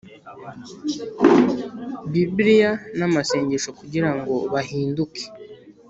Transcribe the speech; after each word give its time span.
Biblia 2.11 2.71
n 2.97 2.99
amasengesho 3.07 3.69
kugira 3.79 4.09
ngo 4.17 4.33
bahinduke 4.53 5.23